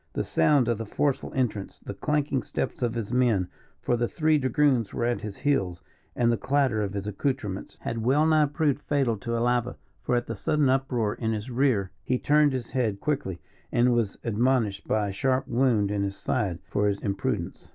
The 0.13 0.23
sound 0.23 0.67
of 0.67 0.79
the 0.79 0.85
forceful 0.87 1.31
entrance, 1.35 1.77
the 1.77 1.93
clanking 1.93 2.41
steps 2.41 2.81
of 2.81 2.95
his 2.95 3.13
men, 3.13 3.49
for 3.83 3.95
the 3.95 4.07
three 4.07 4.39
dragoons 4.39 4.95
were 4.95 5.05
at 5.05 5.21
his 5.21 5.37
heels, 5.37 5.83
and 6.15 6.31
the 6.31 6.37
clatter 6.37 6.81
of 6.81 6.93
his 6.95 7.05
accoutrements, 7.05 7.77
had 7.81 7.99
well 7.99 8.25
nigh 8.25 8.47
proved 8.47 8.79
fatal 8.79 9.15
to 9.17 9.37
Alava; 9.37 9.77
for 10.01 10.15
at 10.15 10.25
the 10.25 10.33
sudden 10.33 10.69
uproar 10.69 11.13
in 11.13 11.33
his 11.33 11.51
rear, 11.51 11.91
he 12.03 12.17
turned 12.17 12.51
his 12.53 12.71
head 12.71 12.99
quickly, 12.99 13.41
and 13.71 13.93
was 13.93 14.17
admonished 14.23 14.87
by 14.87 15.09
a 15.09 15.13
sharp 15.13 15.47
wound 15.47 15.91
in 15.91 16.01
his 16.01 16.15
side 16.15 16.57
for 16.67 16.87
his 16.87 16.99
imprudence. 17.01 17.69